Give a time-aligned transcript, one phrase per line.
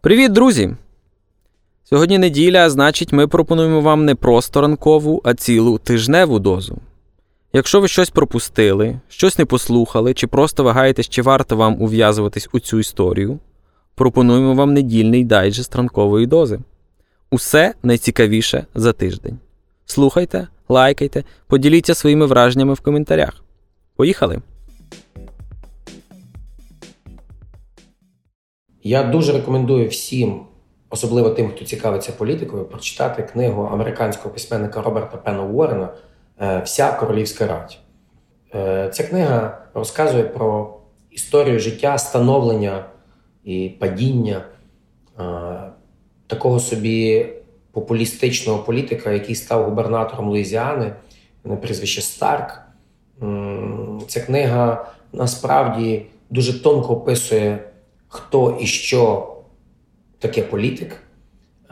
[0.00, 0.74] Привіт, друзі!
[1.84, 6.78] Сьогодні неділя, а значить, ми пропонуємо вам не просто ранкову, а цілу тижневу дозу.
[7.52, 12.60] Якщо ви щось пропустили, щось не послухали, чи просто вагаєтесь, чи варто вам ув'язуватись у
[12.60, 13.38] цю історію,
[13.94, 16.58] пропонуємо вам недільний дайджест ранкової дози.
[17.30, 19.38] Усе найцікавіше за тиждень.
[19.86, 23.41] Слухайте, лайкайте, поділіться своїми враженнями в коментарях.
[23.96, 24.38] Поїхали!
[28.82, 30.40] Я дуже рекомендую всім,
[30.90, 35.88] особливо тим, хто цікавиться політикою, прочитати книгу американського письменника Роберта Пена Уоррена
[36.40, 37.78] е, Вся королівська радь.
[38.54, 40.78] Е, ця книга розказує про
[41.10, 42.84] історію життя, становлення
[43.44, 44.44] і падіння
[45.18, 45.22] е,
[46.26, 47.26] такого собі
[47.72, 50.92] популістичного політика, який став губернатором Луїзіани,
[51.44, 52.62] на прізвище Старк.
[54.08, 57.58] Ця книга насправді дуже тонко описує,
[58.08, 59.32] хто і що
[60.18, 61.02] таке політик,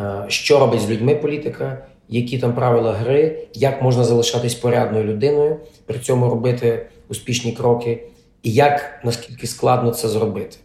[0.00, 5.56] е, що робить з людьми політика, які там правила гри, як можна залишатись порядною людиною,
[5.86, 8.02] при цьому робити успішні кроки,
[8.42, 10.56] і як наскільки складно це зробити.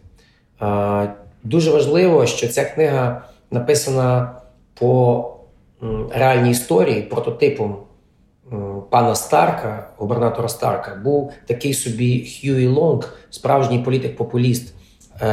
[0.62, 1.12] Е,
[1.44, 4.40] дуже важливо, що ця книга написана
[4.74, 5.32] по
[6.10, 7.76] реальній історії прототипом
[8.90, 14.74] пана Старка, губернатора Старка, був такий собі Хьюі Лонг, справжній політик-популіст
[15.20, 15.26] е,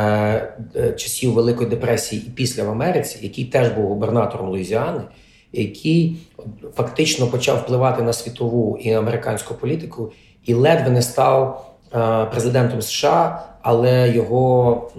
[0.75, 5.01] е, часів Великої депресії і після в Америці, який теж був губернатором Луїзіани,
[5.51, 6.17] який
[6.75, 10.11] фактично почав впливати на світову і американську політику,
[10.45, 14.91] і ледве не став е, президентом США, але його,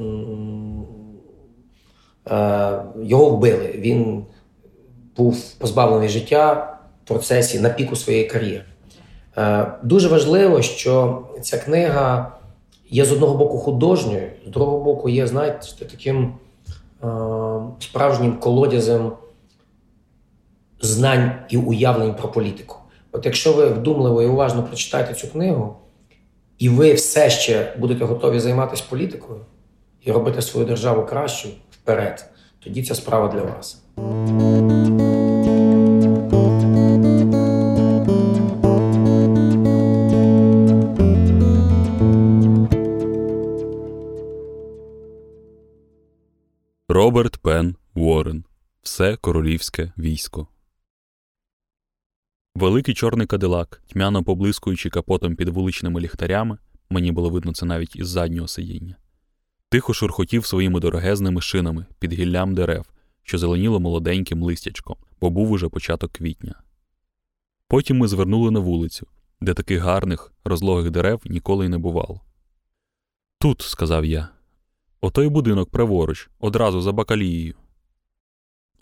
[3.03, 3.75] його вбили.
[3.79, 4.25] Він
[5.17, 6.74] був позбавлений життя
[7.05, 8.65] процесі на піку своєї кар'єри.
[9.37, 12.33] Е, дуже важливо, що ця книга
[12.91, 16.35] є з одного боку художньою, з другого боку, є, знаєте, таким
[17.05, 17.07] е,
[17.79, 19.13] справжнім колодязем
[20.81, 22.77] знань і уявлень про політику.
[23.13, 25.77] От якщо ви вдумливо і уважно прочитаєте цю книгу,
[26.59, 29.41] і ви все ще будете готові займатися політикою
[30.03, 32.31] і робити свою державу кращу вперед,
[32.65, 33.83] тоді ця справа для вас.
[48.95, 50.47] Все королівське військо.
[52.55, 56.59] Великий чорний кадилак, тьмяно поблискуючи капотом під вуличними ліхтарями,
[56.91, 58.97] мені було видно це навіть із заднього сидіння,
[59.69, 62.87] тихо шурхотів своїми дорогезними шинами під гіллям дерев,
[63.23, 66.63] що зеленіло молоденьким листячком, бо був уже початок квітня.
[67.69, 69.07] Потім ми звернули на вулицю,
[69.41, 72.21] де таких гарних, розлогих дерев ніколи й не бувало.
[73.41, 74.29] Тут, сказав я,
[75.01, 77.55] Отой будинок праворуч, одразу за бакалією.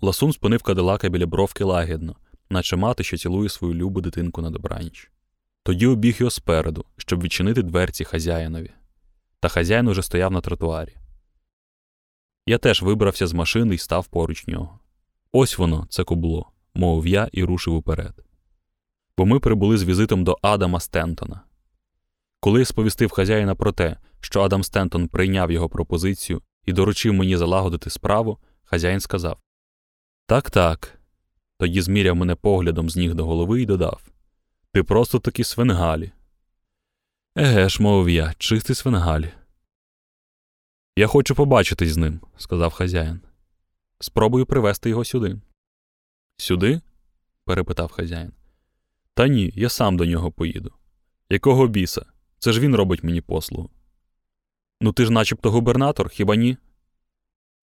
[0.04, 2.16] Ласун спинив кадилака біля бровки лагідно,
[2.50, 5.10] наче мати, що цілує свою любу дитинку на добраніч.
[5.62, 8.70] Тоді обіг його спереду, щоб відчинити дверці хазяїнові.
[9.40, 10.96] Та хазяїн уже стояв на тротуарі.
[12.46, 14.78] Я теж вибрався з машини і став поруч нього.
[15.32, 18.24] Ось воно, це кубло, мовив я і рушив уперед.
[19.18, 21.40] Бо ми прибули з візитом до Адама Стентона.
[22.40, 27.36] Коли я сповістив хазяїна про те, що Адам Стентон прийняв його пропозицію і доручив мені
[27.36, 29.38] залагодити справу, хазяїн сказав
[30.32, 30.98] Так, так.
[31.58, 34.02] Тоді зміряв мене поглядом з ніг до голови і додав
[34.72, 36.12] Ти просто таки свенгалі.
[37.36, 39.32] Еге ж, мовив я, чистий свенгалі.
[40.96, 43.20] Я хочу побачитись з ним, сказав хазяїн.
[44.00, 45.40] Спробую привезти його сюди.
[46.36, 46.80] Сюди?
[47.44, 48.32] перепитав хазяїн.
[49.14, 50.72] Та ні, я сам до нього поїду.
[51.30, 52.06] Якого біса?
[52.38, 53.70] Це ж він робить мені послугу.
[54.80, 56.56] Ну ти ж начебто губернатор, хіба ні?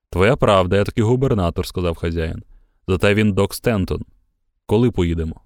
[0.10, 2.44] Твоя правда, я таки губернатор, сказав хазяїн.
[2.90, 4.06] Зате він док Стентон.
[4.66, 5.42] Коли поїдемо?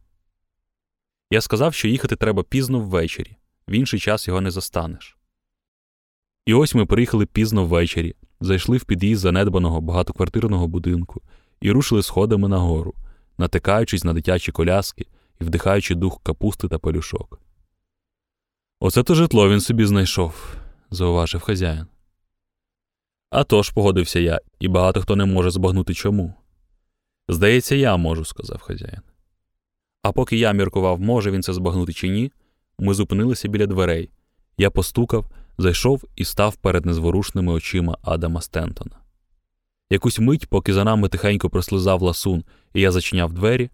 [1.31, 3.37] Я сказав, що їхати треба пізно ввечері,
[3.67, 5.17] в інший час його не застанеш.
[6.45, 11.21] І ось ми приїхали пізно ввечері, зайшли в під'їзд занедбаного багатоквартирного будинку
[11.61, 12.93] і рушили сходами нагору,
[13.37, 15.07] натикаючись на дитячі коляски
[15.41, 17.39] і вдихаючи дух капусти та пелюшок.
[18.79, 20.55] Оце то житло він собі знайшов,
[20.91, 21.87] зауважив хазяїн.
[23.29, 26.33] «А тож»,– погодився я, і багато хто не може збагнути чому.
[27.27, 29.01] Здається, я можу, сказав хазяїн.
[30.01, 32.31] А поки я міркував, може він це збагнути чи ні,
[32.79, 34.09] ми зупинилися біля дверей.
[34.57, 35.25] Я постукав,
[35.57, 38.97] зайшов і став перед незворушними очима Адама Стентона.
[39.89, 42.43] Якусь мить, поки за нами тихенько прослизав ласун,
[42.73, 43.69] і я зачиняв двері,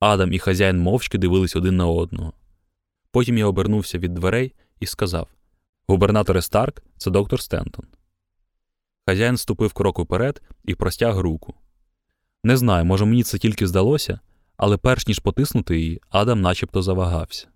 [0.00, 2.32] Адам і хазяїн мовчки дивились один на одного.
[3.10, 5.28] Потім я обернувся від дверей і сказав:
[5.88, 7.86] Губернатор Старк, це доктор Стентон.
[9.06, 11.54] Хазяїн ступив крок уперед і простяг руку.
[12.44, 14.20] Не знаю, може, мені це тільки здалося,
[14.56, 17.48] але перш ніж потиснути її, Адам начебто завагався.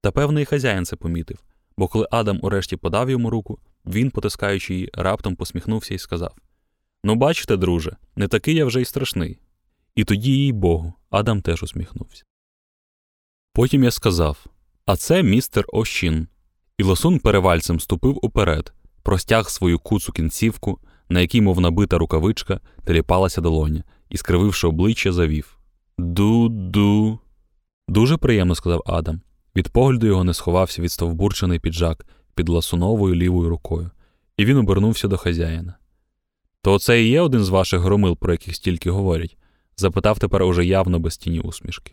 [0.00, 1.38] Та певний хазяїн це помітив,
[1.76, 6.34] бо коли Адам урешті подав йому руку, він, потискаючи її, раптом посміхнувся і сказав:
[7.04, 9.38] Ну, бачите, друже, не такий я вже й страшний.
[9.94, 12.24] І тоді, їй Богу, Адам теж усміхнувся.
[13.52, 14.46] Потім я сказав:
[14.86, 16.28] А це містер Ощін.
[16.78, 20.80] І лосун перевальцем ступив уперед, простяг свою куцу кінцівку,
[21.12, 25.58] на якій, мов набита рукавичка, теліпалася долоня, і, скрививши обличчя, завів.
[25.98, 27.18] Ду-ду.
[27.88, 29.20] Дуже приємно, сказав Адам.
[29.56, 33.90] Від погляду його не сховався відстовбурчений піджак під ласуновою лівою рукою,
[34.36, 35.74] і він обернувся до хазяїна.
[36.62, 39.36] То оце і є один з ваших громил, про яких стільки говорять?
[39.76, 41.92] запитав тепер уже явно без тіні усмішки.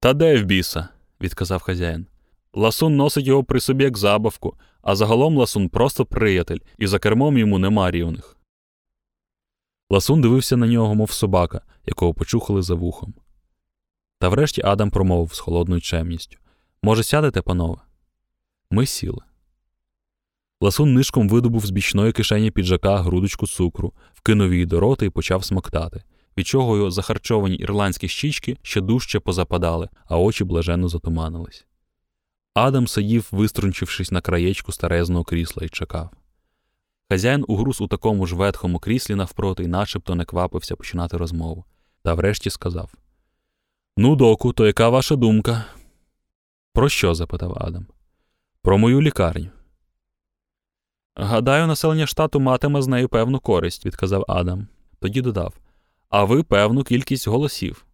[0.00, 0.88] Та де в біса?
[1.20, 2.06] відказав хазяїн.
[2.54, 7.38] Ласун носить його при собі як забавку, а загалом ласун просто приятель, і за кермом
[7.38, 8.36] йому нема рівних.
[9.90, 13.14] Ласун дивився на нього, мов собака, якого почухали за вухом.
[14.18, 16.38] Та врешті Адам промовив з холодною чемністю
[16.82, 17.80] Може, сядете, панове?
[18.70, 19.20] Ми сіли.
[20.60, 25.44] Ласун нишком видобув з бічної кишені піджака грудочку цукру, вкинув її до рота і почав
[25.44, 26.02] смоктати,
[26.36, 31.66] від чого його захарчовані ірландські щічки ще дужче позападали, а очі блаженно затуманились.
[32.54, 36.10] Адам сидів, виструнчившись на краєчку старезного крісла, і чекав.
[37.10, 41.64] Хазяїн угруз у такому ж ветхому кріслі навпроти і начебто не квапився починати розмову,
[42.02, 42.92] та врешті сказав:
[43.96, 45.64] Ну, доку, то яка ваша думка?
[46.72, 47.14] Про що?
[47.14, 47.86] запитав Адам.
[48.62, 49.50] Про мою лікарню.
[51.14, 54.68] Гадаю, населення штату матиме з нею певну користь, відказав Адам.
[55.00, 55.54] Тоді додав
[56.08, 57.86] А ви певну кількість голосів.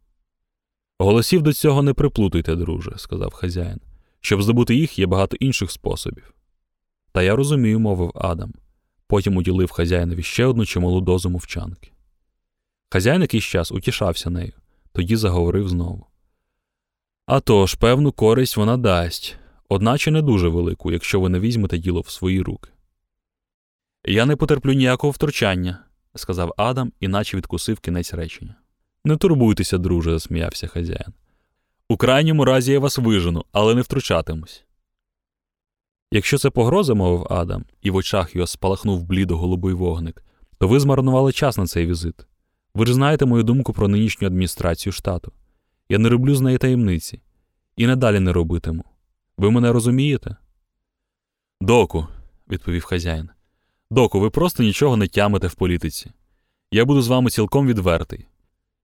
[0.99, 3.81] Голосів до цього не приплутуйте, друже, сказав хазяїн.
[4.21, 6.35] Щоб здобути їх, є багато інших способів.
[7.13, 8.55] Та я розумію, мовив Адам.
[9.07, 11.93] Потім уділив хазяїнові ще одну чималу дозу мовчанки.
[12.91, 14.53] Хазяїн якийсь час утішався нею,
[14.93, 16.07] тоді заговорив знову.
[17.27, 19.37] «А тож, певну користь вона дасть,
[19.69, 22.71] одначе не дуже велику, якщо ви не візьмете діло в свої руки.
[24.05, 25.85] Я не потерплю ніякого втручання,
[26.15, 28.55] сказав Адам, іначе відкусив кінець речення.
[29.05, 31.13] Не турбуйтеся, друже, засміявся хазяїн.
[31.91, 34.65] У крайньому разі я вас вижену, але не втручатимусь.
[36.13, 40.25] Якщо це погроза, мовив Адам, і в очах його спалахнув блідо голубий вогник,
[40.59, 42.27] то ви змарнували час на цей візит.
[42.75, 45.33] Ви ж знаєте мою думку про нинішню адміністрацію штату.
[45.89, 47.21] Я не роблю з неї таємниці,
[47.77, 48.85] і надалі не робитиму.
[49.37, 50.37] Ви мене розумієте?
[51.61, 52.07] Доку,
[52.51, 53.29] відповів хазяїн.
[53.91, 56.11] Доку, ви просто нічого не тямите в політиці.
[56.71, 58.27] Я буду з вами цілком відвертий.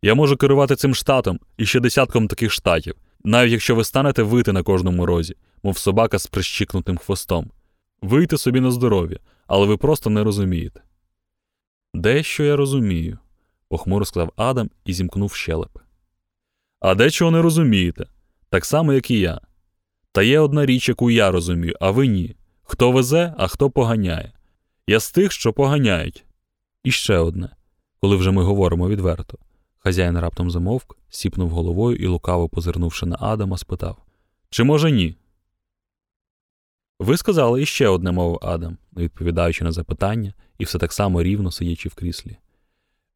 [0.05, 2.95] Я можу керувати цим штатом і ще десятком таких штатів,
[3.25, 7.51] навіть якщо ви станете вити на кожному розі, мов собака з прищикнутим хвостом.
[8.03, 10.83] Вийти собі на здоров'я, але ви просто не розумієте.
[11.95, 13.19] Дещо я розумію,
[13.69, 15.81] похмуро сказав Адам і зімкнув щелепи.
[16.81, 18.07] А дечого не розумієте,
[18.51, 19.41] так само, як і я.
[20.13, 22.37] Та є одна річ, яку я розумію, а ви ні.
[22.63, 24.33] Хто везе, а хто поганяє.
[24.87, 26.25] Я з тих, що поганяють.
[26.83, 27.49] І ще одне,
[28.01, 29.39] коли вже ми говоримо відверто.
[29.85, 33.97] Хазяїн раптом замовк, сіпнув головою і, лукаво позирнувши на Адама, спитав
[34.51, 35.17] Чи може ні?
[36.99, 41.89] Ви сказали іще одне, мовив Адам, відповідаючи на запитання, і все так само рівно сидячи
[41.89, 42.37] в кріслі.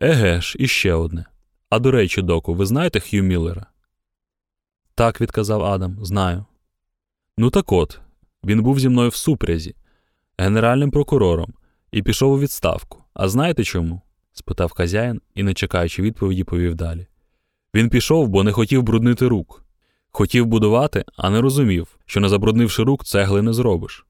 [0.01, 1.25] Еге ж, іще одне.
[1.71, 3.67] А до речі, доку, ви знаєте Хью Міллера?
[4.95, 6.45] Так, відказав Адам, знаю.
[7.39, 8.01] Ну так от,
[8.45, 9.75] він був зі мною в супрязі,
[10.39, 11.55] генеральним прокурором,
[11.93, 13.05] і пішов у відставку.
[13.15, 14.03] А знаєте чому?
[14.39, 17.07] Спитав хазяїн і, не чекаючи відповіді, повів далі.
[17.75, 19.65] Він пішов, бо не хотів бруднити рук.
[20.11, 24.07] Хотів будувати, а не розумів, що не забруднивши рук, цегли не зробиш.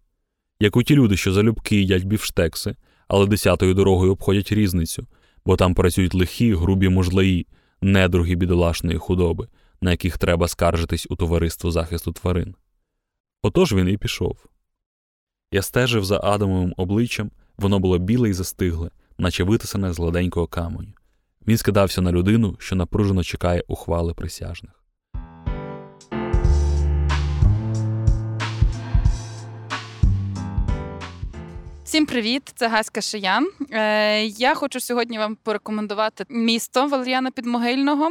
[0.61, 2.77] Як у ті люди, що залюбки їдять бівштекси,
[3.09, 5.07] але десятою дорогою обходять різницю,
[5.47, 7.47] бо там працюють лихі, грубі мужлаї,
[7.81, 9.49] недруги бідолашної худоби,
[9.81, 12.55] на яких треба скаржитись у товариство захисту тварин.
[13.43, 14.47] Отож він і пішов.
[15.53, 20.93] Я стежив за Адамовим обличчям, воно було біле і застигле, наче витисане з гладенького каменю.
[21.47, 24.73] Він скидався на людину, що напружено чекає ухвали присяжних.
[31.85, 33.51] Всім привіт, це Гаська Шиян.
[33.73, 38.09] Е, Я хочу сьогодні вам порекомендувати місто Валеріана Підмогильного.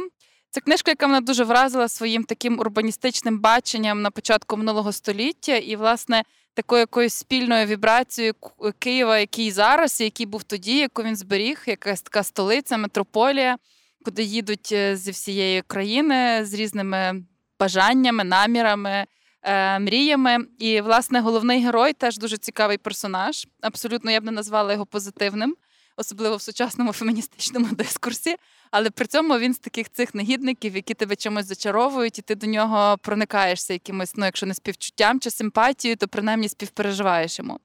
[0.50, 5.56] Це книжка, яка мене дуже вразила своїм таким урбаністичним баченням на початку минулого століття.
[5.56, 6.22] І, власне,
[6.58, 8.34] такою якоюсь спільною вібрацією
[8.78, 13.58] Києва, який зараз, який був тоді, яку він зберіг, якась така столиця, метрополія,
[14.04, 17.22] куди їдуть е, зі всієї країни з різними
[17.60, 19.06] бажаннями, намірами.
[19.42, 20.38] Е, мріями.
[20.58, 23.46] І, власне, головний герой теж дуже цікавий персонаж.
[23.60, 25.56] Абсолютно я б не назвала його позитивним,
[25.98, 28.36] особливо в сучасному феміністичному дискурсі.
[28.70, 32.46] Але при цьому він з таких цих негідників, які тебе чимось зачаровують, і ти до
[32.46, 37.60] нього проникаєшся якимось, ну, якщо не співчуттям чи симпатією, то принаймні співпереживаєш йому.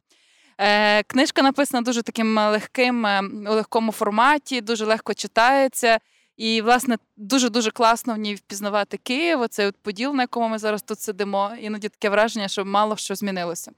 [0.57, 5.99] Е, Книжка написана дуже таким легким, е, у легкому форматі, дуже легко читається.
[6.37, 10.81] І, власне, дуже-дуже класно в ній впізнавати Київ, оцей от поділ, на якому ми зараз
[10.81, 11.51] тут сидимо.
[11.59, 13.71] Іноді таке враження, що мало що змінилося.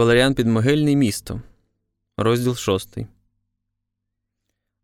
[0.00, 1.42] Валеріан Підмогильний місто.
[2.16, 3.06] Розділ шостий.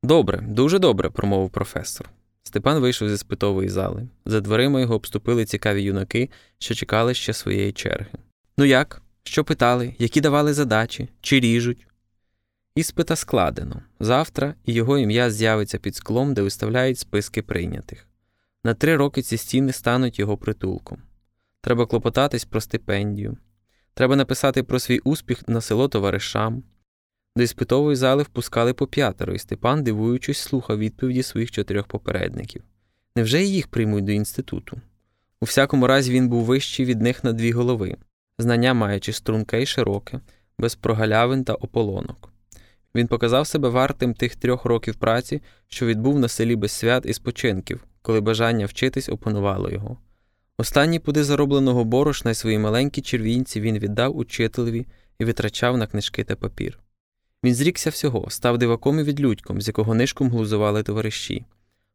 [0.02, 2.10] Добре, дуже добре, промовив професор.
[2.42, 4.08] Степан вийшов зі спитової зали.
[4.26, 8.18] За дверима його обступили цікаві юнаки, що чекали ще своєї черги.
[8.58, 9.02] Ну як?
[9.22, 11.86] Що питали, які давали задачі, чи ріжуть?
[12.74, 13.82] Іспита складено.
[14.00, 18.08] Завтра і його ім'я з'явиться під склом, де виставляють списки прийнятих.
[18.64, 20.98] На три роки ці стіни стануть його притулком.
[21.60, 23.36] Треба клопотатись про стипендію.
[23.96, 26.62] Треба написати про свій успіх на село товаришам.
[27.36, 32.62] До іспитової зали впускали по п'ятеро, і Степан, дивуючись, слухав відповіді своїх чотирьох попередників.
[33.16, 34.80] Невже і їх приймуть до інституту?
[35.40, 37.96] У всякому разі, він був вищий від них на дві голови,
[38.38, 40.20] знання маючи струнке й широке,
[40.58, 42.32] без прогалявин та ополонок.
[42.94, 47.12] Він показав себе вартим тих трьох років праці, що відбув на селі без свят і
[47.12, 49.98] спочинків, коли бажання вчитись опанувало його.
[50.58, 54.86] Останні пуди заробленого борошна й свої маленькі червінці він віддав учителеві
[55.18, 56.78] і витрачав на книжки та папір.
[57.44, 61.44] Він зрікся всього, став диваком і відлюдьком, з якого нишком глузували товариші,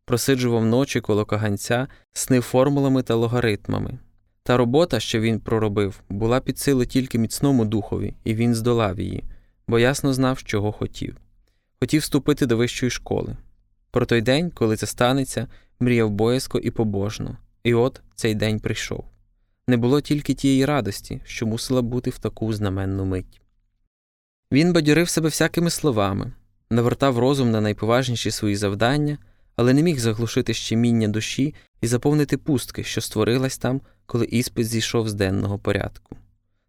[0.05, 3.99] просиджував ночі коло каганця, снив формулами та логаритмами.
[4.43, 9.23] Та робота, що він проробив, була під силу тільки міцному духові, і він здолав її,
[9.67, 11.17] бо ясно знав, чого хотів.
[11.79, 13.37] Хотів вступити до вищої школи.
[13.91, 15.47] Про той день, коли це станеться,
[15.79, 19.05] мріяв боязко і побожно, і от цей день прийшов.
[19.67, 23.41] Не було тільки тієї радості, що мусила бути в таку знаменну мить.
[24.51, 26.31] Він бадьорив себе всякими словами,
[26.69, 29.17] навертав розум на найповажніші свої завдання,
[29.55, 35.09] але не міг заглушити щеміння душі і заповнити пустки, що створилась там, коли іспит зійшов
[35.09, 36.15] з денного порядку.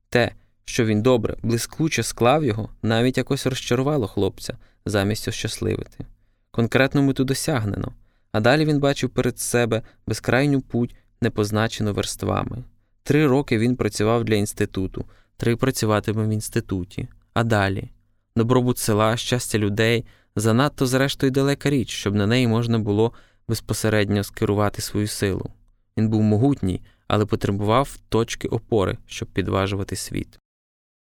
[0.09, 0.33] Те,
[0.65, 6.07] що він добре, блискуче склав його, навіть якось розчарувало хлопця замість ощасливити.
[6.51, 7.93] Конкретно мету досягнено,
[8.33, 12.65] а далі він бачив перед себе безкрайню путь, не позначену верствами.
[13.03, 15.05] Три роки він працював для інституту,
[15.37, 17.09] три працюватиме в інституті.
[17.35, 17.91] А далі
[18.37, 20.05] добробут села, щастя людей
[20.37, 23.13] занадто, зрештою, далека річ, щоб на неї можна було
[23.49, 25.51] безпосередньо скерувати свою силу.
[25.97, 30.39] Він був могутній, але потребував точки опори, щоб підважувати світ.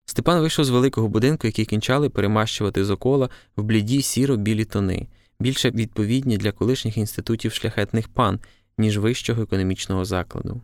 [0.06, 5.08] Степан вийшов з великого будинку, який кінчали перемащувати з окола в бліді сіро білі тони,
[5.42, 8.40] більше відповідні для колишніх інститутів шляхетних пан,
[8.78, 10.62] ніж вищого економічного закладу.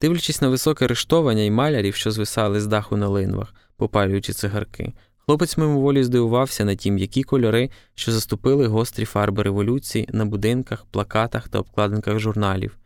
[0.00, 5.56] Дивлячись на високе рештовання і малярів, що звисали з даху на линвах, попалюючи цигарки, хлопець
[5.56, 11.58] мимоволі здивувався на ті м'які кольори, що заступили гострі фарби революції на будинках, плакатах та
[11.58, 12.76] обкладинках журналів.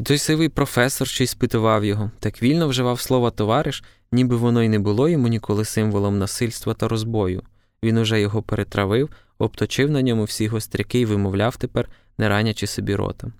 [0.00, 4.62] І той сивий професор, що й спитував його, так вільно вживав слово товариш, ніби воно
[4.62, 7.42] й не було йому ніколи символом насильства та розбою.
[7.82, 9.10] Він уже його перетравив,
[9.44, 13.32] обточив на ньому всі гостряки і вимовляв тепер, не ранячи собі рота.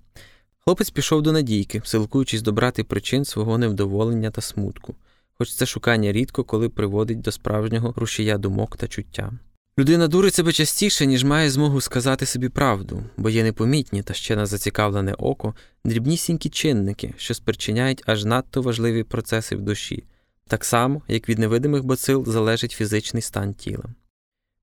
[0.59, 4.95] Хлопець пішов до Надійки, силкуючись добрати причин свого невдоволення та смутку,
[5.37, 9.31] хоч це шукання рідко коли приводить до справжнього рушія думок та чуття.
[9.79, 14.35] Людина дурить себе частіше, ніж має змогу сказати собі правду, бо є непомітні та ще
[14.35, 15.55] на зацікавлене око
[15.85, 20.03] дрібнісінькі чинники, що спричиняють аж надто важливі процеси в душі,
[20.47, 23.83] так само, як від невидимих бацил залежить фізичний стан тіла.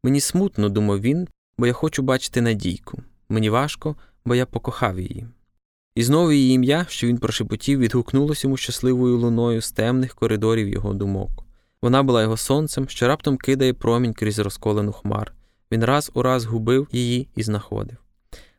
[0.04, 1.28] Мені смутно, думав він,
[1.58, 3.02] бо я хочу бачити надійку.
[3.28, 5.26] Мені важко, бо я покохав її.
[5.94, 10.94] І знову її ім'я, що він прошепотів, відгукнулося йому щасливою луною з темних коридорів його
[10.94, 11.30] думок.
[11.82, 15.32] Вона була його сонцем, що раптом кидає промінь крізь розколену хмар.
[15.72, 17.96] Він раз у раз губив її і знаходив.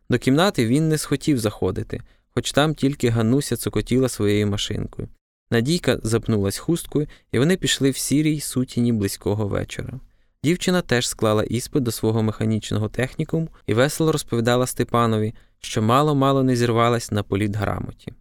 [0.09, 2.01] До кімнати він не схотів заходити,
[2.33, 5.07] хоч там тільки Гануся цокотіла своєю машинкою.
[5.51, 9.99] Надійка запнулась хусткою, і вони пішли в сірій сутіні близького вечора.
[10.43, 16.55] Дівчина теж склала іспит до свого механічного технікуму і весело розповідала Степанові, що мало-мало не
[16.55, 18.13] зірвалась на політграмоті.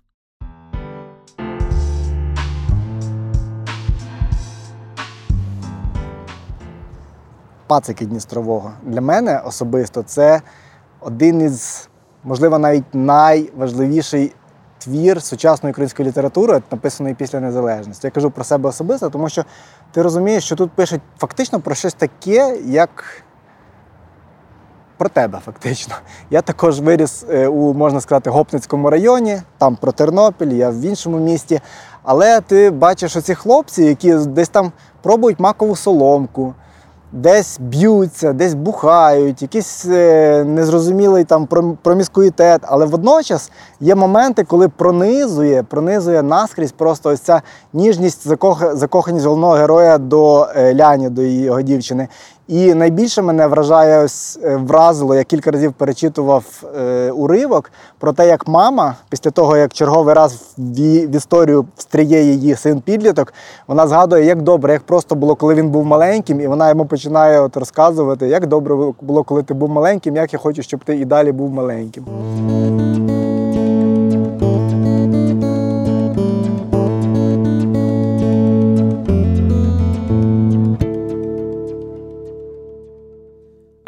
[7.66, 8.72] пацики Дністрового.
[8.82, 10.42] Для мене особисто це
[11.00, 11.88] один із,
[12.24, 14.32] можливо, навіть найважливіший
[14.78, 18.06] твір сучасної української літератури, написаної після незалежності.
[18.06, 19.44] Я кажу про себе особисто, тому що
[19.92, 23.04] ти розумієш, що тут пишуть фактично про щось таке, як.
[24.96, 25.94] Про тебе, фактично.
[26.30, 31.18] Я також виріс е, у, можна сказати, Гопницькому районі, там про Тернопіль, я в іншому
[31.18, 31.60] місті.
[32.02, 36.54] Але ти бачиш оці хлопці, які десь там пробують макову соломку,
[37.12, 41.48] десь б'ються, десь бухають, якийсь е, незрозумілий там
[41.82, 42.60] проміскуїтет.
[42.64, 43.50] Але водночас
[43.80, 48.76] є моменти, коли пронизує, пронизує наскрізь просто ось ця ніжність, закох...
[48.76, 52.08] закоханість головного героя до е, Ляні, до його дівчини.
[52.48, 54.06] І найбільше мене вражає
[54.44, 56.44] е, вразило, я кілька разів перечитував
[56.78, 60.70] е, уривок про те, як мама, після того, як черговий раз в,
[61.06, 63.34] в історію встріє її син підліток,
[63.66, 67.40] вона згадує, як добре, як просто було, коли він був маленьким, і вона йому починає
[67.40, 71.04] от розказувати, як добре було, коли ти був маленьким, як я хочу, щоб ти і
[71.04, 72.04] далі був маленьким.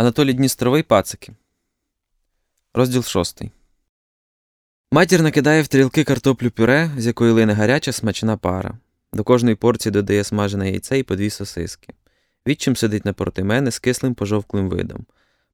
[0.00, 1.33] Анатолій Дністровий пацики.
[2.75, 3.50] Розділ шостий.
[4.92, 8.78] Матір накидає в трілки картоплю пюре, з якої лине гаряча смачна пара.
[9.12, 11.95] До кожної порції додає смажене яйце і по дві сосиски.
[12.47, 15.07] Відчим сидить напроти мене з кислим пожовклим видом.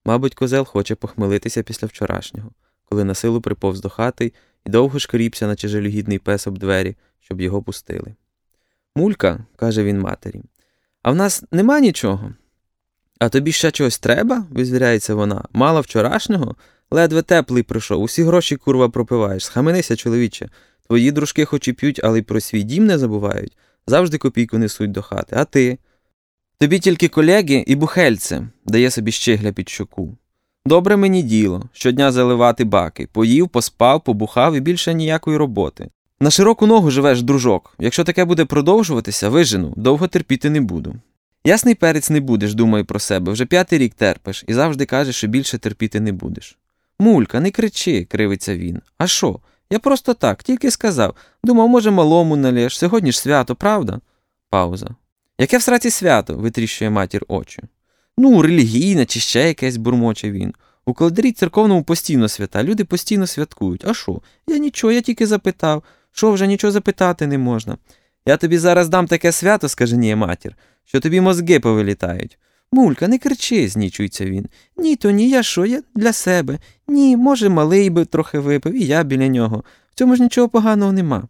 [0.04, 2.50] Мабуть, козел хоче похмелитися після вчорашнього,
[2.84, 4.32] коли на силу приповз до хати
[4.66, 8.14] і довго шкріпся, наче жалюгідний пес об двері, щоб його пустили.
[8.96, 10.42] Мулька, каже він матері,
[11.02, 12.34] а в нас нема нічого.
[13.18, 14.46] А тобі ще чогось треба?
[14.50, 15.44] визвіряється вона.
[15.52, 16.56] Мало вчорашнього?
[16.90, 19.44] Ледве теплий прийшов, усі гроші курва пропиваєш.
[19.44, 20.48] Схаменися, чоловіче.
[20.86, 23.56] Твої дружки хоч і п'ють, але й про свій дім не забувають.
[23.86, 25.36] Завжди копійку несуть до хати.
[25.38, 25.78] А ти?
[26.58, 30.16] Тобі тільки колеги і бухельце, дає собі щегля під щоку.
[30.66, 33.08] Добре мені діло, щодня заливати баки.
[33.12, 35.88] Поїв, поспав, побухав і більше ніякої роботи.
[36.20, 37.74] На широку ногу живеш, дружок.
[37.78, 40.94] Якщо таке буде продовжуватися, вижену, довго терпіти не буду.
[41.46, 45.26] Ясний перець не будеш, думаю про себе, вже п'ятий рік терпиш і завжди кажеш, що
[45.26, 46.58] більше терпіти не будеш.
[46.98, 48.80] Мулька, не кричи, кривиться він.
[48.98, 49.40] А що?
[49.70, 51.14] Я просто так, тільки сказав.
[51.44, 54.00] Думав, може, малому налєш, сьогодні ж свято, правда?
[54.50, 54.86] Пауза.
[55.38, 56.34] Яке в сраці свято?
[56.34, 57.62] витріщує матір очі.
[58.18, 60.54] Ну, релігійне чи ще якесь бурмоче він.
[60.86, 63.84] У календарі церковному постійно свята, люди постійно святкують.
[63.84, 64.20] А що?
[64.46, 65.82] Я нічого, я тільки запитав.
[66.12, 67.76] Що вже нічого запитати не можна.
[68.26, 72.38] Я тобі зараз дам таке свято, скаже ні, матір що тобі мозги повилітають.
[72.72, 74.46] Мулька, не кричи, знічується він.
[74.76, 76.58] Ні, то ні, я що, я для себе.
[76.88, 79.64] Ні, може, малий би трохи випив, і я біля нього.
[79.90, 81.28] В цьому ж нічого поганого нема.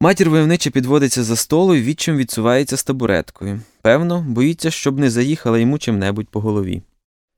[0.00, 3.60] Матір войовниче підводиться за столу і відчим відсувається з табуреткою.
[3.82, 6.82] Певно, боїться, щоб не заїхала йому чим-небудь по голові.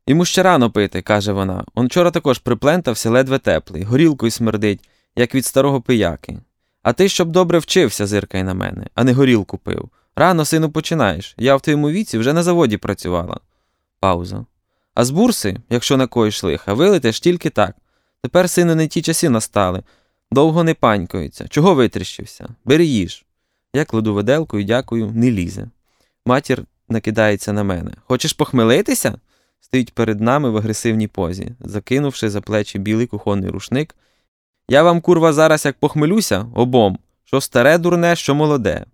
[0.07, 1.65] Йому ще рано пити, каже вона.
[1.75, 6.39] Он вчора також приплентався ледве теплий, горілкою смердить, як від старого пияки.
[6.85, 9.89] А ти щоб добре вчився, зиркай на мене, а не горілку пив.
[10.17, 11.35] Рано, сину, починаєш.
[11.39, 13.41] Я в твоєму віці вже на заводі працювала.
[14.01, 14.47] Пауза.
[14.95, 17.77] А з бурси, якщо на коїш лиха, вилетиш тільки так.
[18.23, 19.83] Тепер, сину, не ті часи настали.
[20.31, 21.49] Довго не панькаються.
[21.49, 22.49] Чого витріщився?
[22.65, 23.25] Бери їж.
[23.75, 25.69] Я кладу виделку і дякую, не лізе.
[26.27, 27.91] Матір накидається на мене.
[28.07, 29.19] Хочеш похмелитися?
[29.61, 33.95] Стоїть перед нами в агресивній позі, закинувши за плечі білий кухонний рушник.
[34.69, 38.85] Я вам, курва, зараз як похмелюся обом, що старе дурне, що молоде.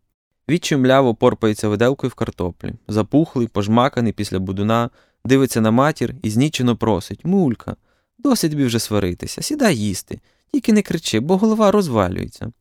[0.49, 4.91] Відчим мляво порпається виделкою в картоплі, запухлий, пожмаканий після будуна,
[5.25, 7.77] дивиться на матір і знічено просить Мулька,
[8.19, 10.21] досить тобі вже сваритися, сідай їсти,
[10.53, 12.53] тільки не кричи, бо голова розвалюється.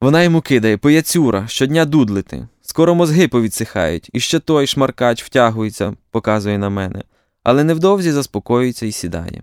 [0.00, 2.48] Вона йому кидає пояцюра, щодня дудлити.
[2.62, 7.02] Скоро мозги повідсихають, і ще той шмаркач втягується, показує на мене,
[7.42, 9.42] але невдовзі заспокоюється і сідає.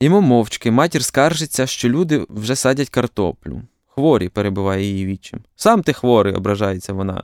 [0.00, 3.62] Йому мовчки матір скаржиться, що люди вже садять картоплю.
[3.86, 5.40] Хворі, перебиває її відчим.
[5.56, 7.22] Сам ти хворий, ображається вона.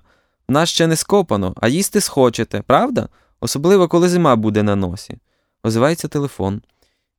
[0.48, 3.08] Нас ще не скопано, а їсти схочете, правда?
[3.40, 5.18] Особливо, коли зима буде на носі.
[5.62, 6.62] Озивається телефон.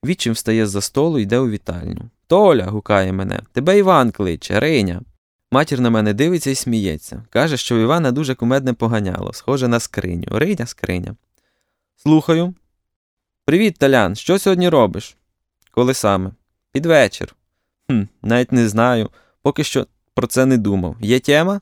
[0.05, 2.09] Відчим встає з за столу йде у вітальню.
[2.27, 5.01] Толя, гукає мене, тебе Іван кличе, Риня.
[5.51, 7.25] Матір на мене дивиться і сміється.
[7.29, 10.27] Каже, що в Івана дуже кумедне поганяло, схоже на скриню.
[10.27, 11.15] Риня, скриня.
[11.95, 12.53] Слухаю.
[13.45, 14.15] Привіт, Талян.
[14.15, 15.17] Що сьогодні робиш?
[15.75, 16.31] Коли саме?
[16.71, 17.35] Під вечір.
[17.89, 19.09] Хм, Навіть не знаю.
[19.41, 20.95] Поки що про це не думав.
[21.01, 21.61] Є тема?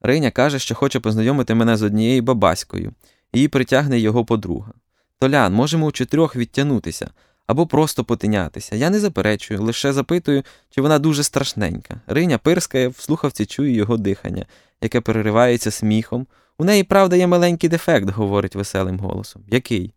[0.00, 2.92] Риня каже, що хоче познайомити мене з однією бабаською.
[3.32, 4.72] її притягне його подруга.
[5.18, 7.10] Толян, можемо у чотирьох відтягнутися
[7.46, 8.76] або просто потинятися.
[8.76, 12.00] Я не заперечую, лише запитую, чи вона дуже страшненька.
[12.06, 14.46] Риня пирскає, в слухавці чує його дихання,
[14.80, 16.26] яке переривається сміхом.
[16.58, 19.42] У неї, правда, є маленький дефект, говорить веселим голосом.
[19.48, 19.94] Який?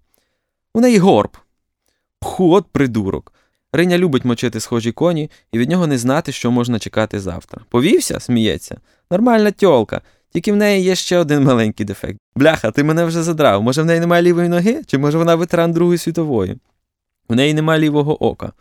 [0.73, 1.37] У неї горб.
[2.21, 3.33] Пху, от придурок.
[3.73, 7.61] Риня любить мочити схожі коні, і від нього не знати, що можна чекати завтра.
[7.69, 8.19] Повівся?
[8.19, 8.77] сміється.
[9.11, 10.01] Нормальна тьолка,
[10.33, 12.19] тільки в неї є ще один маленький дефект.
[12.35, 13.63] Бляха, ти мене вже задрав.
[13.63, 16.57] Може, в неї немає лівої ноги, чи може вона ветеран Другої світової?
[17.29, 18.51] У неї немає лівого ока.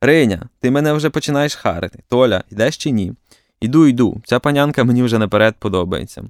[0.00, 1.98] Риня, ти мене вже починаєш харити.
[2.08, 3.12] Толя, йдеш чи ні?
[3.60, 4.20] Іду, йду.
[4.24, 6.24] Ця панянка мені вже наперед подобається.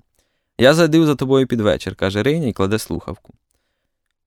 [0.58, 3.34] Я зайду за тобою під вечір, каже Риня і кладе слухавку.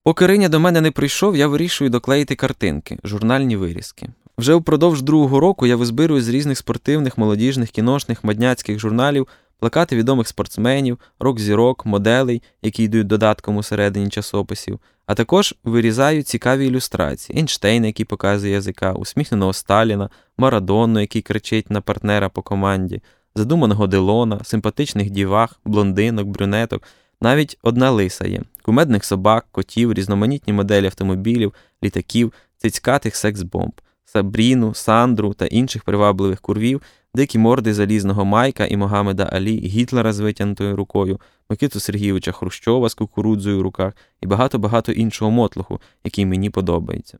[0.08, 4.08] Поки Риня до мене не прийшов, я вирішую доклеїти картинки, журнальні вирізки.
[4.38, 10.28] Вже впродовж другого року я визбирую з різних спортивних, молодіжних, кіношних, мадняцьких журналів плакати відомих
[10.28, 17.86] спортсменів, рок-зірок, моделей, які йдуть додатком у середині часописів, а також вирізаю цікаві ілюстрації: Ейнштейна,
[17.86, 23.02] який показує язика, усміхненого Сталіна, Марадонну, який кричить на партнера по команді,
[23.34, 26.82] задуманого Делона, симпатичних дівах, блондинок, брюнеток.
[27.20, 31.54] Навіть одна лиса є, кумедних собак, котів, різноманітні моделі автомобілів,
[31.84, 33.72] літаків, цицькатих секс-бомб,
[34.04, 36.82] Сабріну, Сандру та інших привабливих курвів,
[37.14, 42.94] дикі морди залізного Майка і Могамеда Алі, Гітлера з витягнутою рукою, Микиту Сергійовича Хрущова з
[42.94, 47.18] кукурудзою в руках і багато-багато іншого мотлуху, який мені подобається.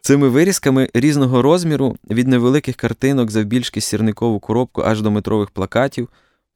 [0.00, 6.08] Цими вирізками різного розміру від невеликих картинок завбільшки сірникову коробку аж до метрових плакатів.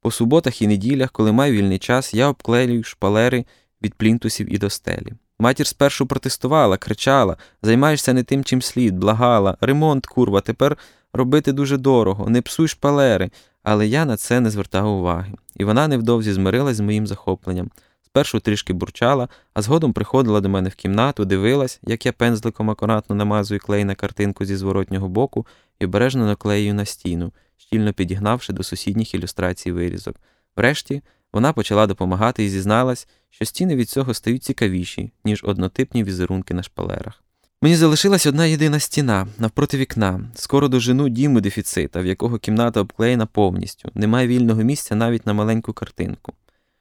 [0.02, 3.44] По суботах і неділях, коли маю вільний час, я обклеюю шпалери
[3.82, 5.12] від плінтусів і до стелі.
[5.38, 10.78] Матір спершу протестувала, кричала займаєшся не тим, чим слід, благала, ремонт, курва, тепер
[11.12, 13.30] робити дуже дорого, не псуй шпалери.
[13.62, 17.70] Але я на це не звертав уваги, і вона невдовзі змирилась з моїм захопленням.
[18.06, 23.16] Спершу трішки бурчала, а згодом приходила до мене в кімнату, дивилась, як я пензликом акуратно
[23.16, 25.46] намазую клей на картинку зі зворотнього боку
[25.80, 27.32] і обережно наклею на стіну
[27.66, 30.16] щільно підігнавши до сусідніх ілюстрацій вирізок.
[30.56, 36.54] Врешті вона почала допомагати і зізналась, що стіни від цього стають цікавіші, ніж однотипні візерунки
[36.54, 37.22] на шпалерах.
[37.62, 43.26] Мені залишилась одна єдина стіна навпроти вікна, скоро дожину діму дефіцита, в якого кімната обклеєна
[43.26, 46.32] повністю, немає вільного місця навіть на маленьку картинку.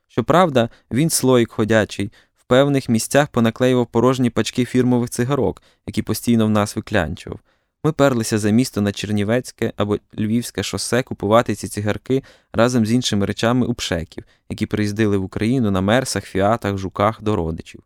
[0.07, 6.49] Щоправда, він слоїк ходячий, в певних місцях понаклеював порожні пачки фірмових цигарок, які постійно в
[6.49, 7.39] нас виклянчував.
[7.83, 13.25] Ми перлися за місто на Чернівецьке або Львівське шосе купувати ці цигарки разом з іншими
[13.25, 17.83] речами у пшеків, які приїздили в Україну на мерсах, фіатах, жуках до родичів.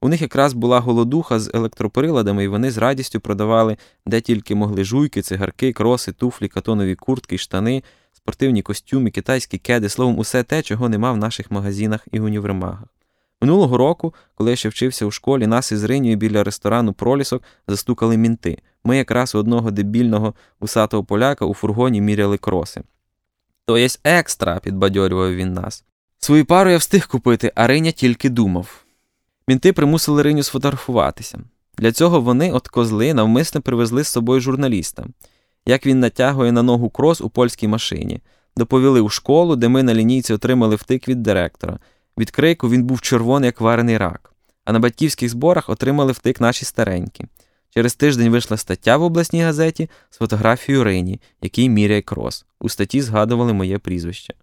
[0.00, 4.84] У них якраз була голодуха з електроприладами, і вони з радістю продавали де тільки могли
[4.84, 7.82] жуйки, цигарки, кроси, туфлі, катонові куртки штани,
[8.12, 12.88] спортивні костюми, китайські кеди, словом, усе те, чого нема в наших магазинах і універмагах.
[13.40, 18.16] Минулого року, коли я ще вчився у школі, нас із Ринію біля ресторану Пролісок застукали
[18.16, 18.58] мінти.
[18.84, 22.82] Ми якраз у одного дебільного усатого поляка у фургоні міряли кроси.
[23.66, 25.84] То є екстра, підбадьорював він нас.
[26.18, 28.84] Свою пару я встиг купити, а Риня тільки думав.
[29.48, 31.38] Мінти примусили Риню сфотографуватися.
[31.78, 35.06] Для цього вони, от козли, навмисно привезли з собою журналіста,
[35.66, 38.20] як він натягує на ногу крос у польській машині,
[38.56, 41.78] доповіли у школу, де ми на лінійці отримали втик від директора.
[42.18, 44.32] Від крику він був червоний, як варений рак,
[44.64, 47.24] а на батьківських зборах отримали втик наші старенькі.
[47.70, 52.46] Через тиждень вийшла стаття в обласній газеті з фотографією Рині, який міряє крос.
[52.60, 54.34] У статті згадували моє прізвище.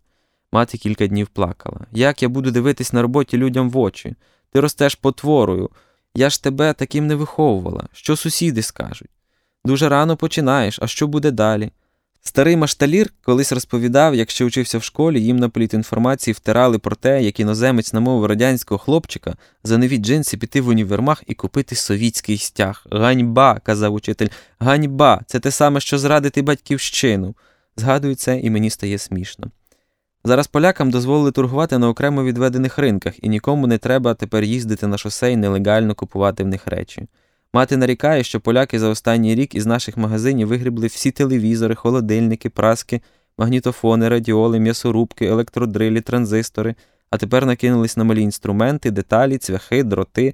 [0.52, 1.80] Мати кілька днів плакала.
[1.92, 4.16] Як я буду дивитись на роботі людям в очі?
[4.52, 5.70] Ти ростеш потворою.
[6.16, 7.88] Я ж тебе таким не виховувала.
[7.94, 9.10] Що сусіди скажуть?
[9.66, 11.72] Дуже рано починаєш, а що буде далі?
[12.26, 17.24] Старий машталір колись розповідав, як ще учився в школі, їм на політінформації втирали про те,
[17.24, 22.86] як іноземець намовив радянського хлопчика за нові джинси піти в універмаг і купити совітський стяг.
[22.92, 24.28] Ганьба, казав учитель,
[24.60, 27.36] ганьба, це те саме, що зрадити батьківщину.
[27.78, 29.48] Згадую це, і мені стає смішно.
[30.26, 34.98] Зараз полякам дозволили торгувати на окремо відведених ринках, і нікому не треба тепер їздити на
[34.98, 37.08] шосе і нелегально купувати в них речі.
[37.54, 43.02] Мати нарікає, що поляки за останній рік із наших магазинів вигрібли всі телевізори, холодильники, праски,
[43.38, 46.76] магнітофони, радіоли, м'ясорубки, електродрилі, транзистори,
[47.10, 50.34] а тепер накинулись на малі інструменти, деталі, цвяхи, дроти,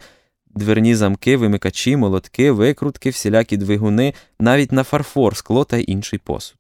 [0.56, 6.58] дверні замки, вимикачі, молотки, викрутки, всілякі двигуни, навіть на фарфор, скло та інший посуд.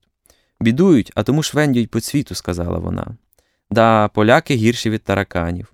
[0.61, 3.17] Бідують, а тому швендюють по світу, сказала вона.
[3.71, 5.73] Да, поляки гірші від тараканів.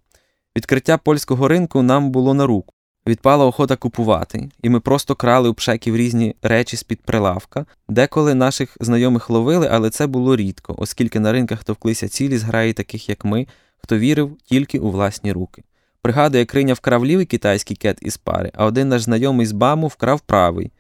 [0.58, 2.75] Відкриття польського ринку нам було на руку.
[3.08, 7.66] Відпала охота купувати, і ми просто крали у пшеків різні речі з-під прилавка.
[7.90, 13.10] Деколи наших знайомих ловили, але це було рідко, оскільки на ринках товклися цілі зграї, таких
[13.10, 15.64] як ми, хто вірив тільки у власні руки.
[16.02, 19.88] Пригадую, як Риня вкрав лівий китайський кет із пари, а один наш знайомий з БАМу
[19.88, 20.72] вкрав правий.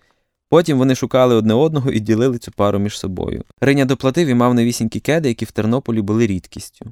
[0.49, 3.43] Потім вони шукали одне одного і ділили цю пару між собою.
[3.61, 6.85] Риня доплатив і мав новісінькі кеди, які в Тернополі були рідкістю.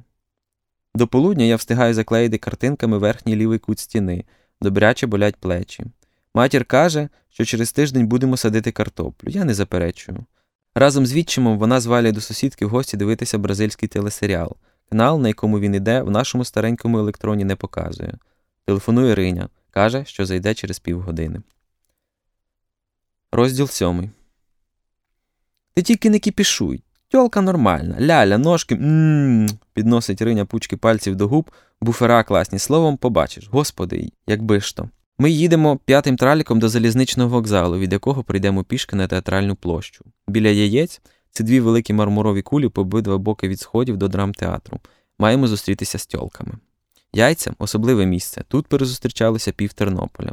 [0.94, 4.24] До полудня я встигаю заклеїти картинками верхній лівий кут стіни,
[4.60, 5.84] добряче болять плечі.
[6.34, 9.30] Матір каже, що через тиждень будемо садити картоплю.
[9.30, 10.24] Я не заперечую.
[10.74, 14.56] Разом з відчимом вона звалює до сусідки в гості дивитися бразильський телесеріал.
[14.90, 18.18] Канал, на якому він іде, в нашому старенькому електроні не показує.
[18.64, 21.42] Телефонує Риня, каже, що зайде через півгодини.
[23.32, 24.10] Розділ сьомий.
[25.74, 26.83] Ти тільки не кіпішуй.
[27.14, 28.74] Тьолка нормальна, ляля, ножки.
[28.74, 29.48] Ммм.
[29.74, 31.50] підносить Риня пучки пальців до губ,
[31.80, 33.48] буфера класні словом, побачиш.
[33.50, 34.88] Господи, якби ж то.
[35.18, 40.04] Ми їдемо п'ятим траліком до залізничного вокзалу, від якого прийдемо пішки на театральну площу.
[40.28, 41.00] Біля яєць
[41.30, 44.80] це дві великі мармурові кулі по обидва боки від сходів до драмтеатру.
[45.18, 46.52] Маємо зустрітися з тьолками.
[47.12, 48.44] Яйця особливе місце.
[48.48, 50.32] Тут перезустрічалися пів Тернополя.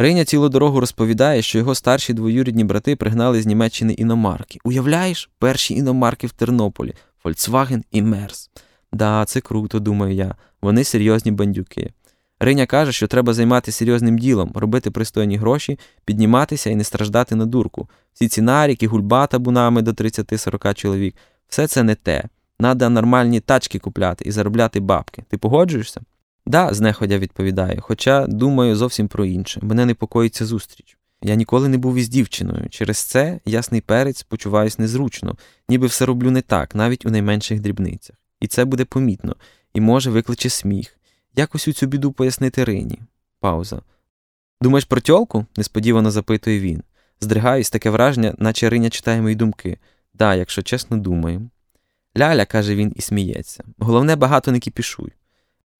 [0.00, 4.58] Риня цілу дорогу розповідає, що його старші двоюрідні брати пригнали з Німеччини іномарки.
[4.64, 8.50] Уявляєш, перші іномарки в Тернополі Volkswagen і Мерс.
[8.92, 10.34] Да, це круто, думаю я.
[10.62, 11.92] Вони серйозні бандюки.
[12.40, 17.46] Риня каже, що треба займатися серйозним ділом, робити пристойні гроші, підніматися і не страждати на
[17.46, 17.88] дурку.
[18.12, 21.14] Всі ці наріки, гульба табунами до 30-40 чоловік
[21.48, 22.24] все це не те.
[22.60, 25.24] Надо нормальні тачки купляти і заробляти бабки.
[25.28, 26.00] Ти погоджуєшся?
[26.48, 29.60] Да, знеходя відповідаю, хоча думаю зовсім про інше.
[29.62, 30.98] Мене непокоїться зустріч.
[31.22, 32.68] Я ніколи не був із дівчиною.
[32.70, 35.36] Через це ясний перець почуваюсь незручно,
[35.68, 38.16] ніби все роблю не так, навіть у найменших дрібницях.
[38.40, 39.36] І це буде помітно,
[39.74, 40.96] і може викличе сміх.
[41.36, 42.98] Як усю цю біду пояснити Рині?
[43.40, 43.82] Пауза.
[44.60, 45.46] Думаєш про тьолку?
[45.56, 46.82] несподівано запитує він.
[47.20, 49.78] Здригаюсь, таке враження, наче Риня читає мої думки.
[50.14, 51.50] Да, якщо чесно, думаю.
[52.18, 53.64] Ляля, каже він і сміється.
[53.78, 55.12] Головне, багато не кіпішуй.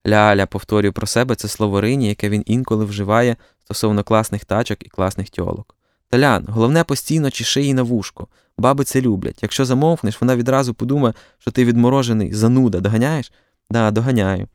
[0.07, 4.89] Ляля повторюю про себе це слово Рині, яке він інколи вживає стосовно класних тачок і
[4.89, 5.75] класних тьолок.
[6.09, 8.27] Талян, головне постійно чеши її на вушко.
[8.57, 9.43] Баби це люблять.
[9.43, 12.79] Якщо замовкнеш, вона відразу подумає, що ти відморожений, зануда.
[12.79, 13.31] Доганяєш?
[13.69, 14.47] Да, доганяю.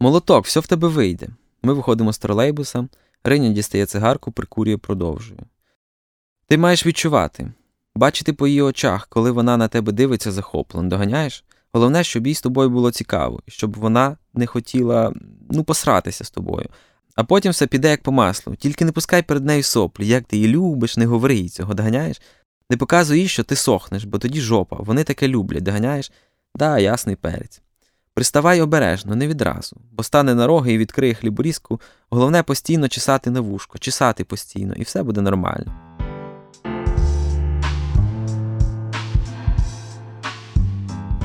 [0.00, 1.28] Молоток, все в тебе вийде.
[1.62, 2.88] Ми виходимо з тролейбуса,
[3.24, 5.40] Риня дістає цигарку, прикурює, продовжує.
[6.48, 7.52] Ти маєш відчувати,
[7.94, 11.44] бачити по її очах, коли вона на тебе дивиться захоплено, доганяєш?
[11.74, 15.12] Головне, щоб їй з тобою було цікаво, щоб вона не хотіла
[15.50, 16.68] ну, посратися з тобою.
[17.14, 18.56] А потім все піде як по маслу.
[18.56, 22.20] Тільки не пускай перед нею соплі, як ти її любиш, не говори їй цього, доганяєш?
[22.70, 26.12] Не показуй їй, що ти сохнеш, бо тоді жопа, вони таке люблять, доганяєш?
[26.54, 27.60] Да, ясний перець.
[28.14, 33.40] Приставай обережно, не відразу, бо стане на роги і відкриє хліборізку, головне постійно чесати на
[33.40, 35.93] вушко, чесати постійно, і все буде нормально.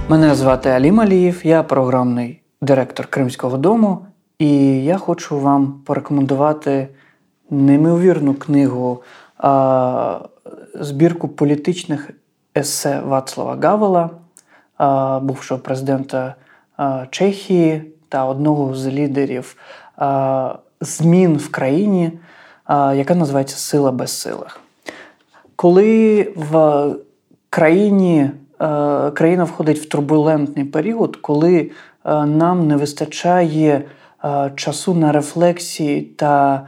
[0.10, 4.06] Мене звати Алім Алієв, я програмний директор Кримського дому,
[4.39, 6.88] і я хочу вам порекомендувати
[7.50, 9.04] неймовірну книгу,
[9.38, 10.19] а,
[10.74, 12.10] збірку політичних
[12.58, 14.10] есе Вацлава Гавела,
[14.78, 16.36] а, бувшого президента
[16.78, 19.56] а, Чехії та одного з лідерів
[19.98, 22.12] а, змін в країні,
[22.65, 24.60] а, яка називається Сила безсилих.
[25.56, 26.86] Коли в
[27.50, 28.30] країні
[29.13, 31.72] країна входить в турбулентний період, коли
[32.06, 33.82] е, нам не вистачає
[34.26, 36.67] е, часу на рефлексії та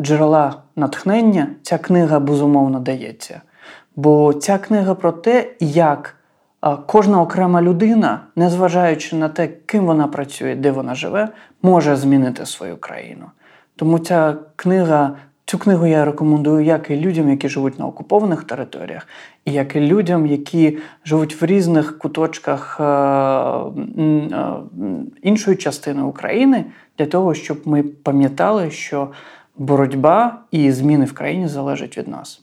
[0.00, 3.40] джерела натхнення, ця книга безумовно дається.
[3.96, 6.14] Бо ця книга про те, як
[6.86, 11.28] кожна окрема людина, незважаючи на те, ким вона працює, де вона живе,
[11.62, 13.26] може змінити свою країну.
[13.76, 15.16] Тому ця книга
[15.48, 19.06] Цю книгу я рекомендую як і людям, які живуть на окупованих територіях,
[19.44, 24.54] і як і людям, які живуть в різних куточках е, е,
[25.22, 26.64] іншої частини України,
[26.98, 29.08] для того, щоб ми пам'ятали, що
[29.56, 32.40] боротьба і зміни в країні залежать від нас.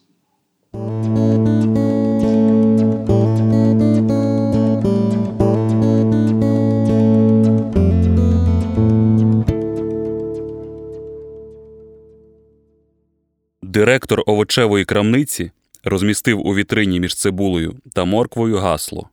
[13.76, 15.52] Директор овочевої крамниці
[15.84, 19.10] розмістив у вітрині між цибулею та морквою гасло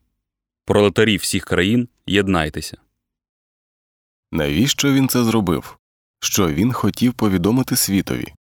[0.64, 2.76] Пролетарі всіх країн єднайтеся.
[4.32, 5.78] Навіщо він це зробив?
[6.20, 8.34] Що він хотів повідомити світові?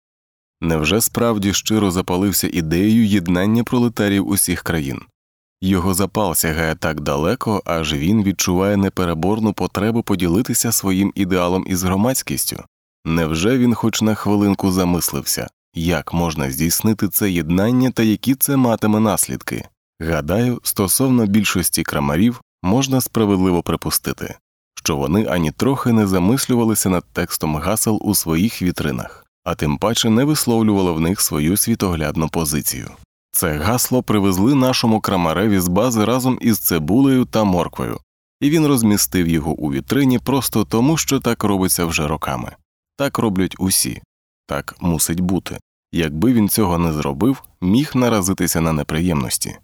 [0.60, 5.00] Невже справді щиро запалився ідеєю єднання пролетарів усіх країн?
[5.60, 12.64] Його запал сягає так далеко, аж він відчуває непереборну потребу поділитися своїм ідеалом із громадськістю.
[13.04, 15.48] Невже він хоч на хвилинку замислився?
[15.78, 19.64] Як можна здійснити це єднання та які це матиме наслідки?
[20.00, 24.34] Гадаю, стосовно більшості крамарів можна справедливо припустити,
[24.74, 30.10] що вони ані трохи не замислювалися над текстом гасел у своїх вітринах, а тим паче
[30.10, 32.90] не висловлювали в них свою світоглядну позицію.
[33.32, 38.00] Це гасло привезли нашому крамареві з бази разом із цибулею та морквою,
[38.40, 42.56] і він розмістив його у вітрині просто тому, що так робиться вже роками.
[42.96, 44.02] Так роблять усі,
[44.46, 45.58] так мусить бути.
[45.92, 49.56] Якби він цього не зробив, міг наразитися на неприємності.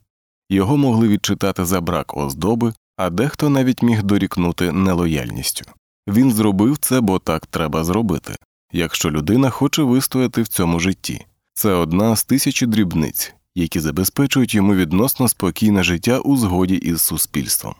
[0.50, 5.64] Його могли відчитати за брак оздоби, а дехто навіть міг дорікнути нелояльністю.
[6.08, 8.36] Він зробив це, бо так треба зробити,
[8.72, 11.26] якщо людина хоче вистояти в цьому житті.
[11.54, 17.74] Це одна з тисячі дрібниць, які забезпечують йому відносно спокійне життя у згоді із суспільством.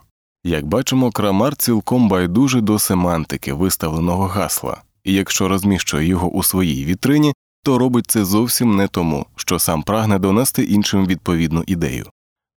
[0.45, 6.85] Як бачимо, крамар цілком байдужий до семантики виставленого гасла, і якщо розміщує його у своїй
[6.85, 12.07] вітрині, то робить це зовсім не тому, що сам прагне донести іншим відповідну ідею.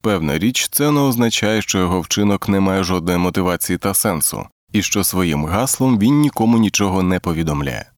[0.02, 4.82] Певна річ, це не означає, що його вчинок не має жодної мотивації та сенсу, і
[4.82, 7.90] що своїм гаслом він нікому нічого не повідомляє.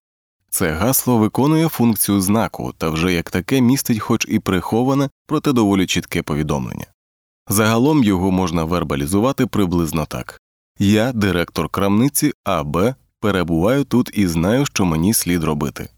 [0.51, 5.87] Це гасло виконує функцію знаку та вже як таке містить хоч і приховане, проте доволі
[5.87, 6.87] чітке повідомлення.
[7.49, 10.41] Загалом його можна вербалізувати приблизно так
[10.79, 15.89] Я, директор крамниці АБ, перебуваю тут і знаю, що мені слід робити.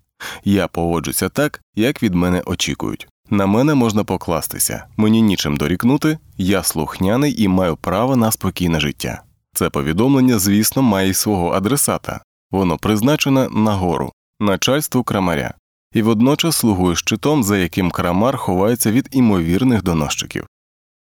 [0.44, 3.08] Я поводжуся так, як від мене очікують.
[3.30, 9.22] На мене можна покластися, мені нічим дорікнути, я слухняний і маю право на спокійне життя.
[9.54, 15.54] Це повідомлення, звісно, має й свого адресата, воно призначене нагору, начальству крамаря,
[15.94, 20.46] і водночас слугує щитом, за яким крамар ховається від імовірних доносчиків.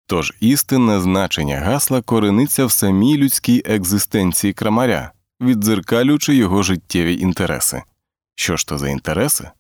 [0.07, 7.83] Тож істинне значення гасла корениться в самій людській екзистенції крамаря, віддзеркалюючи його життєві інтереси.
[8.41, 9.51] Що ж то за інтереси?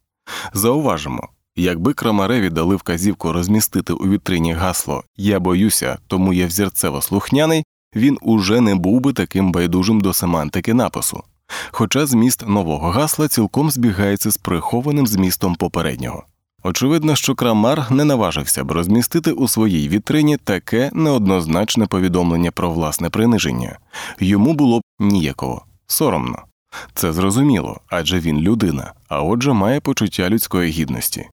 [0.52, 7.64] Зауважимо, якби крамареві дали вказівку розмістити у вітрині гасло Я боюся, тому я взірцево слухняний,
[7.96, 11.22] він уже не був би таким байдужим до семантики напису,
[11.70, 16.24] хоча зміст нового гасла цілком збігається з прихованим змістом попереднього.
[16.62, 23.10] Очевидно, що крамар не наважився б розмістити у своїй вітрині таке неоднозначне повідомлення про власне
[23.10, 23.78] приниження
[24.20, 26.49] йому було б ніяково, соромно.
[26.94, 31.28] Це зрозуміло, адже він людина, а отже має почуття людської гідності.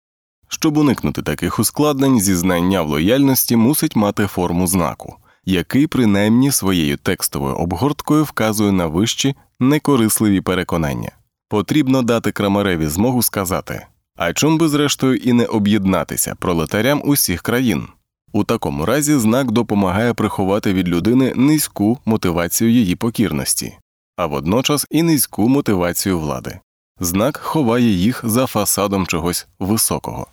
[0.47, 7.55] Щоб уникнути таких ускладнень, зізнання в лояльності мусить мати форму знаку, який принаймні своєю текстовою
[7.55, 11.11] обгорткою вказує на вищі некорисливі переконання.
[11.49, 17.87] Потрібно дати крамареві змогу сказати а чом би, зрештою, і не об'єднатися пролетарям усіх країн.
[18.33, 23.77] У такому разі знак допомагає приховати від людини низьку мотивацію її покірності,
[24.17, 26.59] а водночас і низьку мотивацію влади.
[26.99, 30.27] Знак ховає їх за фасадом чогось високого.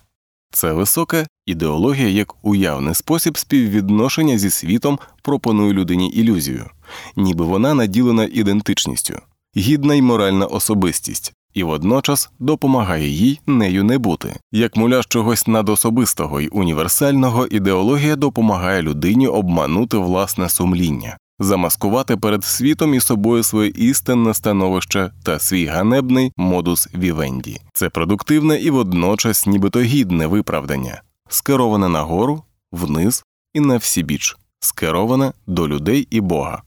[0.53, 6.67] Це висока ідеологія як уявний спосіб співвідношення зі світом пропонує людині ілюзію,
[7.17, 9.15] ніби вона наділена ідентичністю,
[9.57, 14.35] гідна й моральна особистість, і водночас допомагає їй нею не бути.
[14.53, 22.95] Як муляж чогось надособистого й універсального, ідеологія допомагає людині обманути власне сумління, замаскувати перед світом
[22.95, 27.61] і собою своє істинне становище та свій ганебний модус вівенді.
[27.73, 32.43] Це продуктивне і водночас нібито гідне виправдання, скероване нагору,
[32.73, 36.63] вниз і на всібіч, скероване до людей і Бога.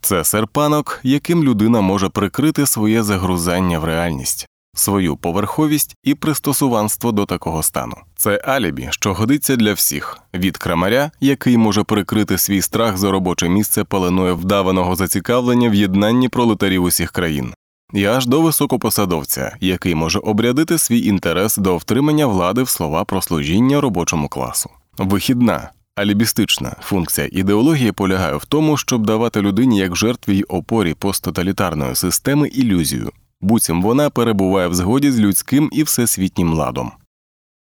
[0.00, 7.26] Це серпанок, яким людина може прикрити своє загрузання в реальність, свою поверховість і пристосуванство до
[7.26, 7.96] такого стану.
[8.16, 10.18] Це алібі, що годиться для всіх.
[10.34, 16.28] Від крамаря, який може прикрити свій страх за робоче місце паленою вдаваного зацікавлення в єднанні
[16.28, 17.52] пролетарів усіх країн,
[17.92, 23.22] і аж до високопосадовця, який може обрядити свій інтерес до втримання влади в слова про
[23.22, 24.70] служіння робочому класу.
[24.98, 25.70] Вихідна.
[25.96, 26.76] Алібістична.
[26.80, 33.12] Функція ідеології полягає в тому, щоб давати людині як жертві й опорі посттоталітарної системи ілюзію,
[33.40, 36.92] буцім вона перебуває в згоді з людським і всесвітнім ладом.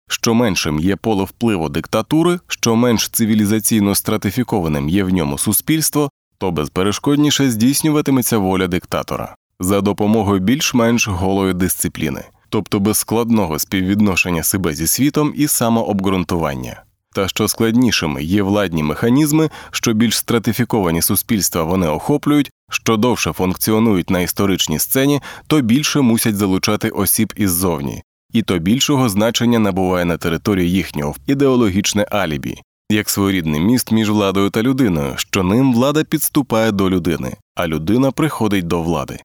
[0.09, 6.51] Що меншим є поле впливу диктатури, що менш цивілізаційно стратифікованим є в ньому суспільство, то
[6.51, 14.87] безперешкодніше здійснюватиметься воля диктатора за допомогою більш-менш голої дисципліни, тобто без складного співвідношення себе зі
[14.87, 16.83] світом і самообґрунтування.
[17.15, 24.11] Та що складнішими є владні механізми, що більш стратифіковані суспільства вони охоплюють, що довше функціонують
[24.11, 28.03] на історичній сцені, то більше мусять залучати осіб іззовні,
[28.33, 32.59] і то більшого значення набуває на території їхнього ідеологічне алібі,
[32.91, 38.11] як своєрідний міст між владою та людиною, що ним влада підступає до людини, а людина
[38.11, 39.19] приходить до влади.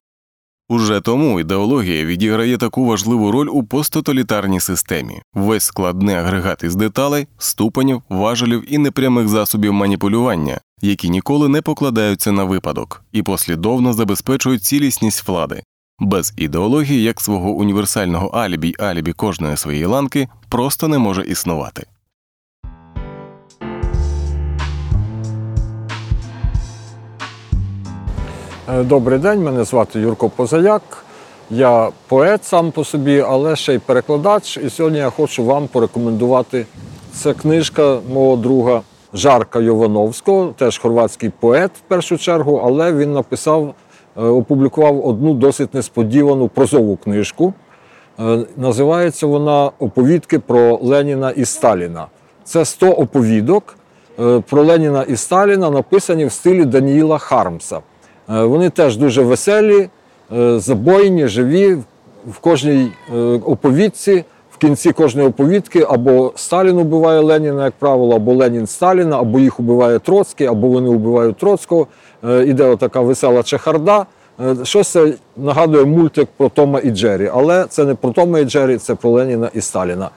[0.70, 5.22] Уже тому ідеологія відіграє таку важливу роль у посттоталітарній системі.
[5.34, 12.32] Весь складний агрегат із деталей, ступенів, важелів і непрямих засобів маніпулювання, які ніколи не покладаються
[12.32, 15.62] на випадок і послідовно забезпечують цілісність влади.
[15.98, 21.86] Без ідеології як свого універсального алібі алібі кожної своєї ланки просто не може існувати.
[28.76, 30.82] Добрий день, мене звати Юрко Позаяк.
[31.50, 34.56] Я поет сам по собі, але ще й перекладач.
[34.56, 36.66] І сьогодні я хочу вам порекомендувати.
[37.12, 38.82] Це книжка мого друга
[39.14, 43.74] Жарка Йовановського, теж хорватський поет в першу чергу, але він написав,
[44.16, 47.52] е, опублікував одну досить несподівану прозову книжку.
[48.20, 52.06] Е, Називається вона Оповідки про Леніна і Сталіна.
[52.44, 53.76] Це 100 оповідок
[54.20, 57.80] е, про Леніна і Сталіна, написані в стилі Даніїла Хармса.
[58.30, 59.88] Е, Вони теж дуже веселі,
[60.36, 61.78] е, забойні, живі.
[62.26, 68.34] В кожній е, оповідці, в кінці кожної оповідки або Сталін убиває Леніна, як правило, або
[68.34, 71.86] Ленін Сталіна, або їх убиває Троцький, або вони убивають Троцького.
[72.46, 74.06] Іде отака весела чехарда.
[74.62, 78.76] Щось це нагадує мультик про Тома і Джері, але це не про Тома і Джері,
[78.76, 80.10] це про Леніна і Сталіна.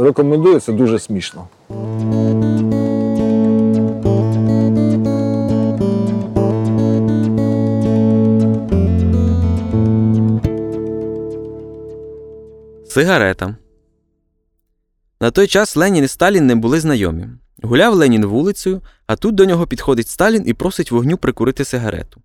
[0.00, 1.44] Рекомендую, це дуже смішно.
[12.90, 13.56] Сигарета.
[15.20, 17.28] На той час Ленін і Сталін не були знайомі.
[17.62, 22.22] Гуляв Ленін вулицею, а тут до нього підходить Сталін і просить вогню прикурити сигарету.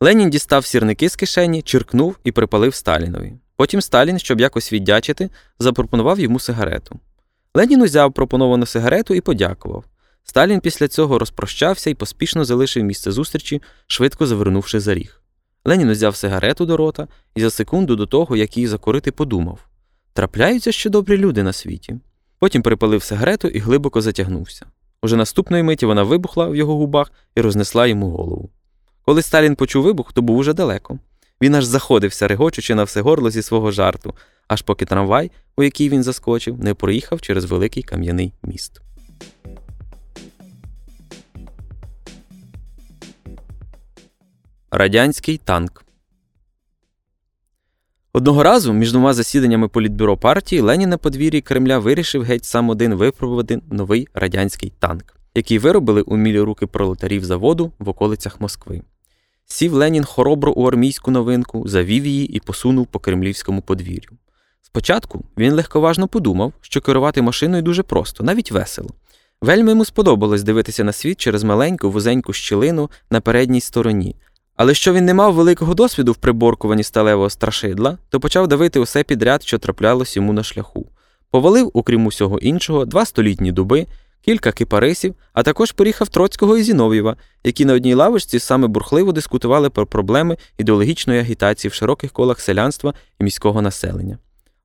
[0.00, 3.32] Ленін дістав сірники з кишені, чиркнув і припалив Сталінові.
[3.56, 7.00] Потім Сталін, щоб якось віддячити, запропонував йому сигарету.
[7.54, 9.84] Ленін узяв пропоновану сигарету і подякував.
[10.24, 15.22] Сталін після цього розпрощався і поспішно залишив місце зустрічі, швидко завернувши за ріг.
[15.64, 19.67] Ленін узяв сигарету до рота і за секунду до того, як її закурити, подумав:
[20.18, 21.96] трапляються ще добрі люди на світі.
[22.38, 24.66] Потім припалив сигарету і глибоко затягнувся.
[25.02, 28.50] Уже наступної миті вона вибухла в його губах і рознесла йому голову.
[29.04, 30.98] Коли Сталін почув вибух, то був уже далеко.
[31.42, 34.14] Він аж заходився, регочучи на все горло зі свого жарту,
[34.48, 38.80] аж поки трамвай, у який він заскочив, не проїхав через великий кам'яний міст.
[44.70, 45.84] Радянський танк.
[48.18, 52.94] Одного разу між двома засіданнями політбюро партії Ленін на подвір'ї Кремля вирішив геть сам один
[52.94, 55.04] випробувати новий радянський танк,
[55.34, 58.82] який виробили умілі руки пролетарів заводу в околицях Москви.
[59.46, 64.10] Сів Ленін хоробро у армійську новинку, завів її і посунув по кремлівському подвір'ю.
[64.62, 68.90] Спочатку він легковажно подумав, що керувати машиною дуже просто, навіть весело.
[69.42, 74.16] Вельми йому сподобалось дивитися на світ через маленьку вузеньку щілину на передній стороні.
[74.58, 79.02] Але що він не мав великого досвіду в приборкуванні сталевого страшидла, то почав давити усе
[79.02, 80.86] підряд, що траплялось йому на шляху.
[81.30, 83.86] Повалив, окрім усього іншого, два столітні дуби,
[84.24, 89.70] кілька кипарисів, а також поріхав Троцького і Зінов'єва, які на одній лавочці саме бурхливо дискутували
[89.70, 94.18] про проблеми ідеологічної агітації в широких колах селянства і міського населення.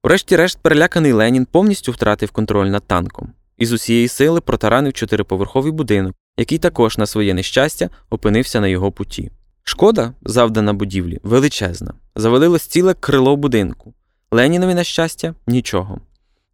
[0.04, 6.16] Врешті-решт, переляканий Ленін повністю втратив контроль над танком і з усієї сили протаранив чотириповерховий будинок,
[6.38, 9.32] який також на своє нещастя опинився на його путі.
[9.64, 11.94] Шкода, завдана будівлі, величезна.
[12.16, 13.94] Завалилось ціле крило будинку.
[14.32, 16.02] Ленінові, на щастя, нічого.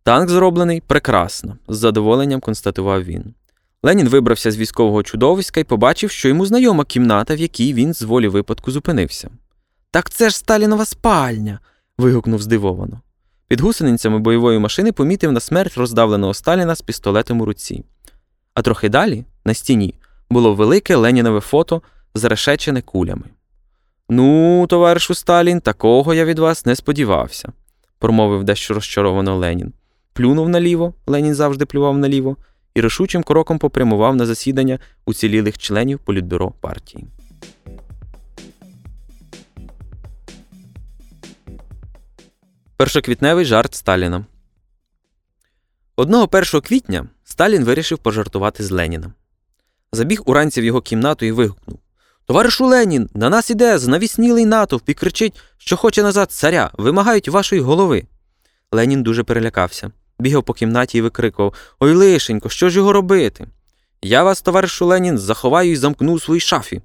[0.03, 3.33] Танк зроблений прекрасно, з задоволенням констатував він.
[3.83, 8.01] Ленін вибрався з військового чудовиська і побачив, що йому знайома кімната, в якій він з
[8.01, 9.29] волі випадку зупинився.
[9.91, 11.59] Так це ж Сталінова спальня.
[11.97, 13.01] вигукнув здивовано.
[13.47, 17.83] Під гусеницями бойової машини помітив на смерть роздавленого Сталіна з пістолетом у руці.
[18.53, 19.95] А трохи далі, на стіні,
[20.29, 21.81] було велике Ленінове фото,
[22.15, 23.25] зарешечене кулями.
[24.09, 27.53] Ну, товаришу Сталін, такого я від вас не сподівався,
[27.99, 29.73] промовив дещо розчаровано Ленін.
[30.13, 32.37] Плюнув наліво, Ленін завжди плював наліво,
[32.75, 37.07] і рішучим кроком попрямував на засідання уцілілих членів політбюро партії.
[42.77, 44.25] Першоквітневий жарт Сталіна.
[45.95, 49.13] Одного 1 квітня Сталін вирішив пожартувати з Леніном.
[49.91, 51.79] Забіг уранці в його кімнату і вигукнув
[52.29, 57.61] Товаришу Ленін, на нас іде знавіснілий натовп і кричить, що хоче назад царя, вимагають вашої
[57.61, 58.03] голови.
[58.71, 63.47] Ленін дуже перелякався, бігав по кімнаті і викрикував Ой, лишенько, що ж його робити?
[64.01, 66.81] Я вас, товаришу Ленін, заховаю і замкну у своїй шафі.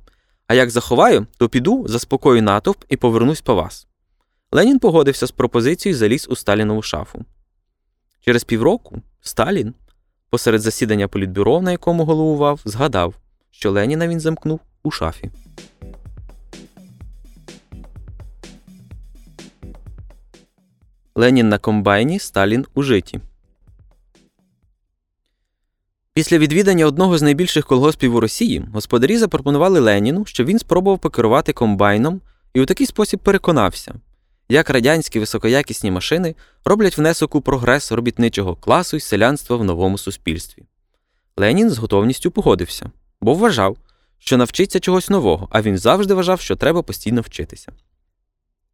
[0.47, 3.86] А як заховаю, то піду, заспокою натовп і повернусь по вас.
[4.53, 7.24] Ленін погодився з пропозицією і заліз у Сталінову шафу.
[8.20, 9.74] Через півроку Сталін,
[10.30, 13.14] посеред засідання політбюро, на якому головував, згадав,
[13.51, 15.30] що Леніна він замкнув у шафі.
[21.14, 23.20] Ленін на комбайні, Сталін у житі.
[26.14, 31.53] Після відвідання одного з найбільших колгоспів у Росії господарі запропонували Леніну, щоб він спробував покерувати
[31.53, 32.20] комбайном
[32.55, 33.95] і у такий спосіб переконався,
[34.49, 40.62] як радянські високоякісні машини роблять внесок у прогрес робітничого класу і селянства в новому суспільстві.
[41.37, 43.76] Ленін з готовністю погодився, бо вважав,
[44.25, 47.72] що навчиться чогось нового, а він завжди вважав, що треба постійно вчитися.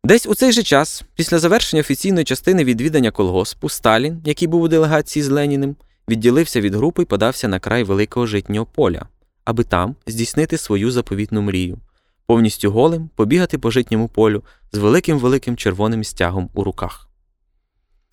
[0.04, 4.68] Десь у цей же час, після завершення офіційної частини відвідання колгоспу, Сталін, який був у
[4.68, 5.76] делегації з Леніним,
[6.08, 9.08] відділився від групи і подався на край великого житнього поля,
[9.44, 11.78] аби там здійснити свою заповітну мрію,
[12.26, 14.42] повністю голим побігати по житньому полю
[14.72, 17.08] з великим великим червоним стягом у руках.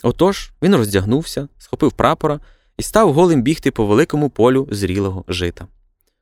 [0.04, 2.40] Отож він роздягнувся, схопив прапора
[2.78, 5.68] і став голим бігти по великому полю зрілого жита.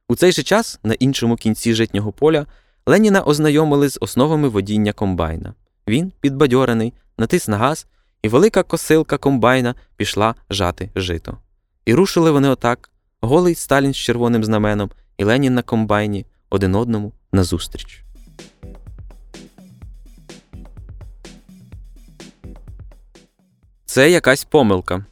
[0.08, 2.45] У цей же час, на іншому кінці житнього поля,
[2.86, 5.53] Леніна ознайомили з основами водіння комбайна.
[5.88, 7.88] Він, підбадьорений, натис на газ,
[8.22, 11.38] і велика косилка комбайна пішла жати жито.
[11.86, 12.91] І рушили вони отак:
[13.22, 18.03] голий Сталін з червоним знаменом і Ленін на комбайні один одному назустріч.
[23.86, 25.06] Це якась помилка.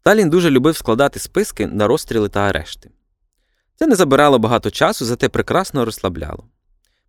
[0.00, 2.90] Сталін дуже любив складати списки на розстріли та арешти.
[3.76, 6.44] Це не забирало багато часу, зате прекрасно розслабляло.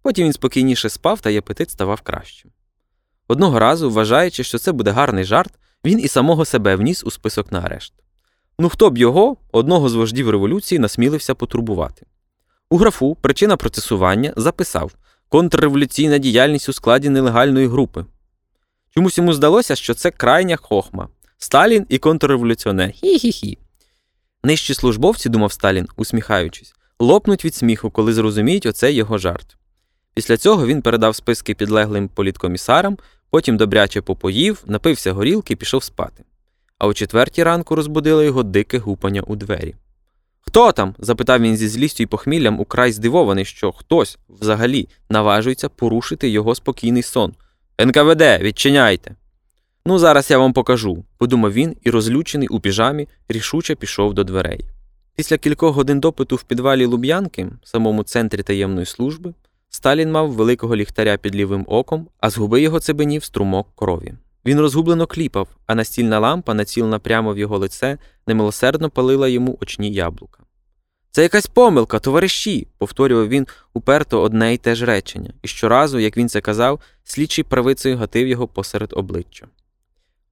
[0.02, 2.52] Потім він спокійніше спав та й апетит ставав кращим.
[3.28, 5.54] Одного разу, вважаючи, що це буде гарний жарт,
[5.86, 7.94] він і самого себе вніс у список на арешт.
[8.60, 12.06] Ну хто б його, одного з вождів революції, насмілився потурбувати.
[12.70, 14.92] У графу причина процесування записав
[15.30, 18.06] контрреволюційна діяльність у складі нелегальної групи.
[18.90, 21.10] Чомусь йому здалося, що це крайня хохма
[21.44, 22.92] Сталін і контрреволюціонер.
[23.04, 23.58] Хі-хі-хі.
[24.44, 29.58] Нижчі службовці, думав Сталін, усміхаючись, лопнуть від сміху, коли зрозуміють оцей його жарт.
[30.14, 32.98] Після цього він передав списки підлеглим політкомісарам,
[33.30, 36.24] потім добряче попоїв, напився горілки і пішов спати.
[36.80, 39.76] А о четвертій ранку розбудило його дике гупання у двері.
[40.42, 40.96] Хто там?
[41.00, 47.04] запитав він зі злістю і похміллям, украй здивований, що хтось взагалі наважується порушити його спокійний
[47.04, 47.34] сон.
[47.80, 49.16] НКВД, відчиняйте.
[49.86, 54.66] Ну, зараз я вам покажу, подумав він і, розлючений у піжамі, рішуче пішов до дверей.
[55.16, 59.34] Після кількох годин допиту в підвалі Луб'янки, самому центрі таємної служби,
[59.70, 64.14] Сталін мав великого ліхтаря під лівим оком, а з губи його цебенів струмок крові.
[64.46, 69.92] Він розгублено кліпав, а настільна лампа, націлена прямо в його лице, немилосердно палила йому очні
[69.92, 70.44] яблука.
[71.12, 76.18] Це якась помилка, товариші, повторював він уперто одне й те ж речення, і щоразу, як
[76.18, 79.48] він це казав, слідчий правицею гатив його посеред обличчя.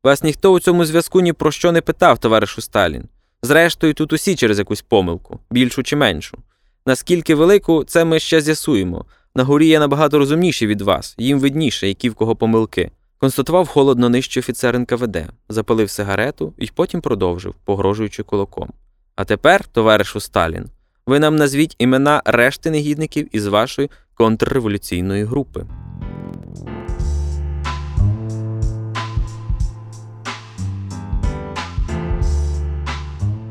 [0.04, 3.04] Вас ніхто у цьому зв'язку ні про що не питав, товаришу Сталін.
[3.42, 6.38] Зрештою, тут усі через якусь помилку, більшу чи меншу.
[6.86, 9.06] Наскільки велику, це ми ще з'ясуємо.
[9.36, 12.92] На горі є набагато розумніші від вас, їм видніше, які в кого помилки.
[13.18, 15.18] Констатував холодно нижчий офіцер НКВД,
[15.50, 18.70] запалив сигарету і потім продовжив, погрожуючи кулаком.
[19.16, 20.66] А тепер, товаришу Сталін,
[21.06, 25.66] ви нам назвіть імена решти негідників із вашої контрреволюційної групи.